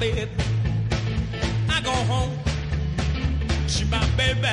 Baby. 0.00 0.26
I 1.68 1.80
go 1.82 1.90
home, 1.90 2.32
see 3.66 3.84
my 3.84 4.02
baby. 4.16 4.48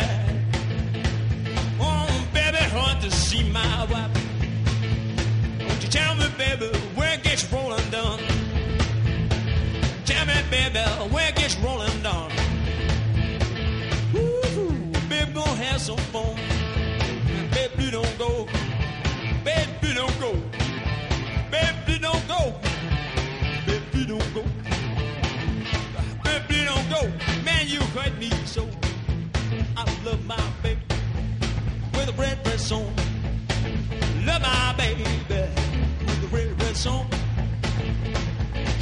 Oh, 1.80 2.28
baby, 2.34 2.58
want 2.76 3.02
to 3.02 3.10
see 3.10 3.50
my 3.50 3.86
wife. 3.86 4.12
Won't 5.62 5.84
you 5.84 5.90
tell 5.90 6.16
me, 6.16 6.28
baby, 6.38 6.68
where 6.96 7.18
gets 7.20 7.50
rolling 7.50 7.90
down? 7.90 8.20
Tell 10.04 10.26
me, 10.26 10.36
baby, 10.52 10.80
where 11.14 11.32
gets 11.32 11.56
rolling 11.60 11.87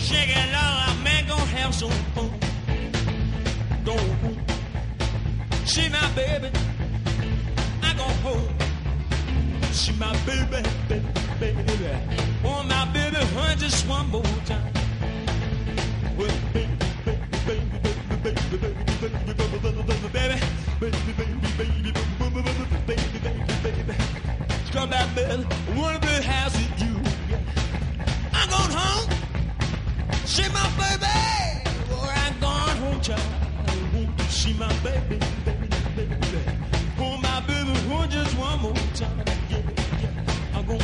Shake 0.06 0.30
it 0.30 0.54
out, 0.54 0.96
man, 1.04 1.28
gonna 1.28 1.42
have 1.58 1.74
some 1.74 1.90
fun. 2.14 2.32
Go 3.84 3.98
home. 3.98 4.38
See 5.66 5.90
my 5.90 6.08
baby. 6.14 6.50
I 7.82 7.94
go 7.98 8.04
home. 8.26 8.48
See 9.72 9.94
my 9.94 10.16
baby, 10.28 10.62
baby, 10.88 11.08
baby. 11.40 11.90
Oh, 12.44 12.62
my 12.70 12.86
baby, 12.94 13.18
hun, 13.34 13.58
just 13.58 13.88
one 13.88 14.08
more 14.12 14.22
time. 14.46 14.72
Well, 16.18 16.30
baby, 16.54 16.70
baby, 17.04 17.22
baby, 17.48 17.66
baby, 18.22 18.22
baby, 18.22 18.46
baby, 18.62 19.10
baby, 19.10 19.34
baby, 19.34 19.56
baby, 20.16 20.40
baby, 20.80 21.82
baby, 22.06 22.46
baby, 22.86 23.20
baby, 23.64 23.84
baby. 23.84 23.94
Come 24.72 24.90
back, 24.92 25.16
baby. 25.16 25.44
I 25.44 25.80
wanna 25.80 26.00
be 26.00 26.08
house 26.08 26.54
with 26.54 26.82
you. 26.84 26.96
I'm 28.34 28.50
going 28.50 28.72
home. 28.78 29.25
See 30.26 30.50
my 30.50 30.70
baby. 30.76 31.06
Or 31.94 32.10
I'm 32.10 32.40
going 32.40 32.78
home, 32.84 33.02
child. 33.02 33.22
I 33.68 34.28
see 34.28 34.54
my 34.54 34.68
baby, 34.84 35.20
baby, 35.46 35.68
baby, 35.96 36.16
baby. 36.16 36.58
Oh, 37.00 37.18
my 37.18 37.40
baby, 37.42 37.72
oh, 37.92 38.08
just 38.10 38.36
one 38.38 38.60
more 38.60 38.74
time. 38.96 39.24
Yeah, 39.50 39.62
yeah. 40.02 40.56
I'm 40.56 40.66
going 40.66 40.82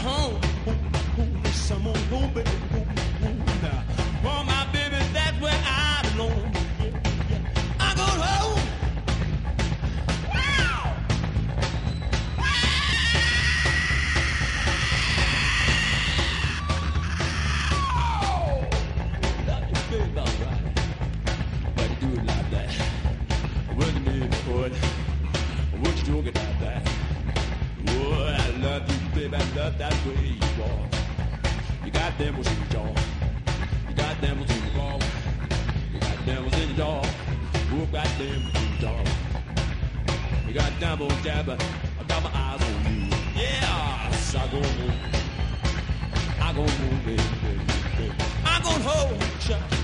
home. 0.00 0.49
back 29.30 29.54
love, 29.54 29.78
that's 29.78 29.94
where 30.04 30.16
you 30.16 30.40
are. 30.64 31.84
You 31.84 31.92
got 31.92 32.18
devils 32.18 32.48
in 32.48 32.56
your 32.58 32.66
jaw. 32.66 32.94
You 33.88 33.94
got 33.94 34.20
devils 34.20 34.50
in 34.50 34.66
your 34.66 34.76
wall. 34.76 35.00
You 35.92 36.00
got 36.00 36.26
devils 36.26 36.54
in 36.54 36.68
your 36.70 36.78
dog. 36.78 37.06
Who 37.70 37.86
got 37.86 38.08
devils 38.18 38.54
in 38.54 38.82
your 38.82 38.92
dog? 38.92 39.06
You 40.48 40.54
got 40.54 40.72
devils 40.80 41.12
oh, 41.12 41.20
jabber, 41.22 41.56
I 42.00 42.02
got 42.08 42.22
my 42.24 42.30
eyes 42.34 42.60
on 42.60 42.92
you. 42.92 43.08
Yeah, 43.36 44.10
so 44.10 44.38
I 44.40 44.48
gon' 44.48 44.62
move. 44.62 44.94
I 46.40 46.52
gon' 46.52 46.64
move, 46.64 47.04
baby, 47.04 47.22
baby. 47.96 48.14
I 48.44 48.60
gon' 48.64 48.80
hold 48.80 49.22
you. 49.48 49.79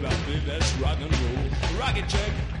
baby, 0.00 0.14
I 0.14 0.24
believe 0.24 0.46
that's 0.46 0.72
rock 0.76 0.98
and 1.00 1.12
roll. 1.12 1.78
Rocket 1.78 2.08
check. 2.08 2.57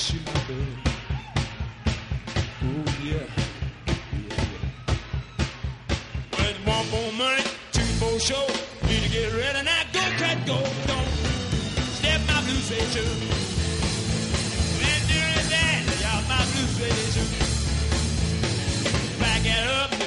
Oh 0.00 0.14
yeah. 3.02 3.26
yeah. 4.14 4.44
One 6.36 6.56
more 6.64 6.92
two 7.72 7.82
more. 7.98 8.46
Need 8.86 9.02
to 9.02 9.08
get 9.10 9.32
ready 9.34 9.64
now. 9.64 9.82
Go 9.92 10.00
cut, 10.18 10.38
go. 10.46 10.56
Don't 10.86 11.08
step 11.98 12.20
my 12.28 12.40
y'all. 16.00 16.22
My. 16.28 16.38
Back 19.18 19.44
it 19.44 19.68
up. 19.68 19.97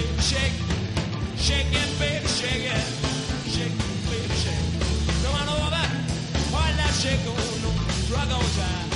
baby, 0.00 0.20
shake. 0.20 0.52
Shake 1.36 1.72
it, 1.72 1.98
baby, 1.98 2.26
shake 2.26 2.66
it. 2.72 2.86
Shake 3.48 3.76
baby, 4.08 4.34
shake. 4.42 4.66
Come 5.22 5.34
on 5.40 5.48
over. 5.48 5.86
Why 6.52 6.72
not 6.76 6.92
shake 6.94 7.24
on 7.26 7.36
no 7.62 7.70
drug 8.08 8.30
on 8.32 8.44
time? 8.58 8.90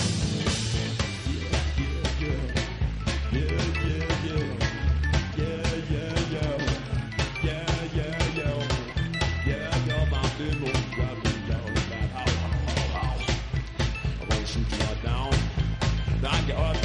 Now 16.23 16.31
I 16.31 16.41
got 16.49 16.84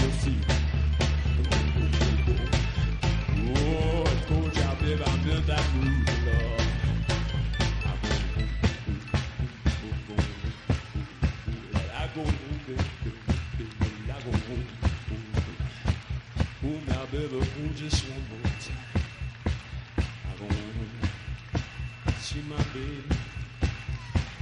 boom, 14.50 14.66
boom, 15.08 15.24
boom. 15.34 15.58
Boom 16.62 16.82
now, 16.88 17.06
baby, 17.12 17.28
boom 17.28 17.72
just 17.76 18.04
one 18.10 18.24
more 18.30 18.52
time. 18.60 19.04
I 19.96 20.32
go 20.40 20.46
home, 20.46 20.94
see 22.20 22.42
my 22.50 22.58
baby. 22.74 23.04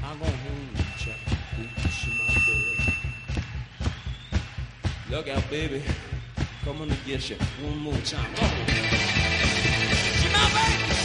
I 0.03 0.15
go 0.15 0.25
home, 0.25 0.69
chop, 0.97 1.19
boom, 1.57 1.69
see 1.91 2.13
my 2.17 2.27
baby. 2.45 2.75
Look 5.11 5.27
out, 5.27 5.49
baby, 5.49 5.83
coming 6.63 6.89
to 6.89 6.95
get 7.05 7.29
you 7.29 7.35
one 7.61 7.77
more 7.79 7.97
time. 8.05 8.33
Go. 8.35 8.47
See 10.19 10.31
my 10.31 10.49
baby. 10.53 10.96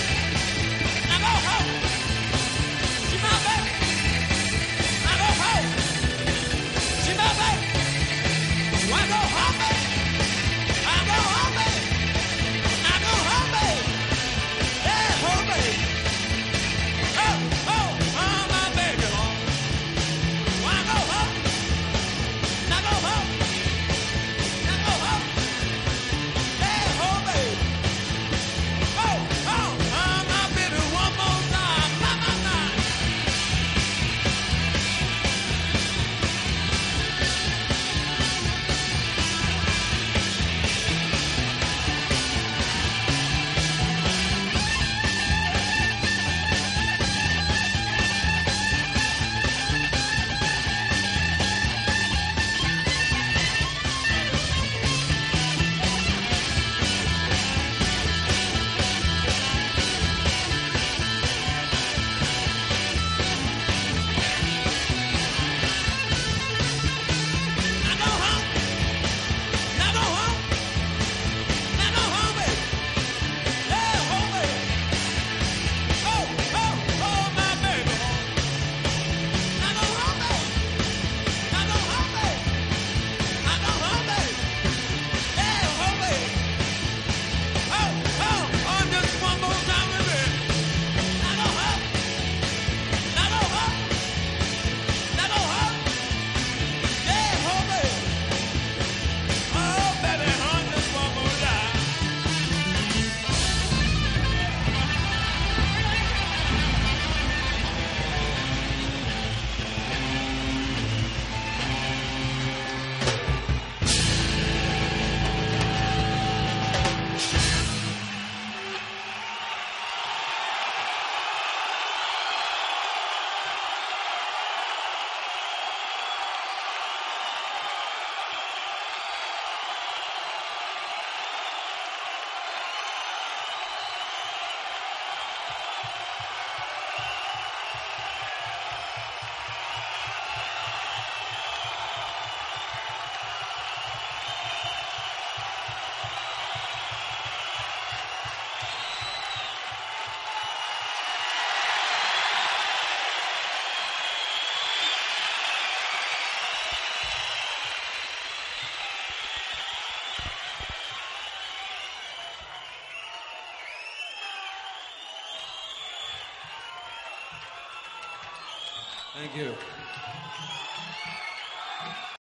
You. 169.34 169.56